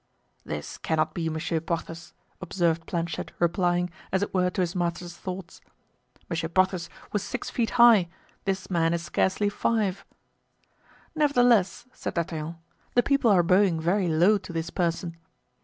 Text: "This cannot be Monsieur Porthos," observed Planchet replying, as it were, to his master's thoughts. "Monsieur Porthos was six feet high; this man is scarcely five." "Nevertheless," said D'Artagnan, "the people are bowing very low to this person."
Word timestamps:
"This 0.43 0.79
cannot 0.79 1.13
be 1.13 1.29
Monsieur 1.29 1.59
Porthos," 1.59 2.13
observed 2.41 2.87
Planchet 2.87 3.31
replying, 3.37 3.91
as 4.11 4.23
it 4.23 4.33
were, 4.33 4.49
to 4.49 4.61
his 4.61 4.75
master's 4.75 5.15
thoughts. 5.15 5.61
"Monsieur 6.27 6.49
Porthos 6.49 6.89
was 7.13 7.21
six 7.21 7.51
feet 7.51 7.69
high; 7.77 8.09
this 8.45 8.67
man 8.71 8.95
is 8.95 9.03
scarcely 9.03 9.47
five." 9.47 10.03
"Nevertheless," 11.13 11.85
said 11.93 12.15
D'Artagnan, 12.15 12.57
"the 12.95 13.03
people 13.03 13.29
are 13.29 13.43
bowing 13.43 13.79
very 13.79 14.07
low 14.07 14.39
to 14.39 14.51
this 14.51 14.71
person." 14.71 15.17